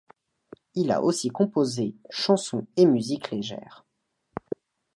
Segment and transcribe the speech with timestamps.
[0.73, 3.85] Il a aussi composé chansons et musique légère.